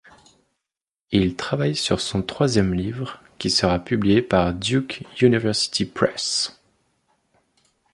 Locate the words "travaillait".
1.35-1.75